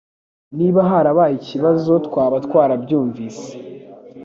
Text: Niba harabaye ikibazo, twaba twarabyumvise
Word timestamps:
Niba 0.57 0.79
harabaye 0.89 1.33
ikibazo, 1.41 1.93
twaba 2.07 2.37
twarabyumvise 2.45 3.47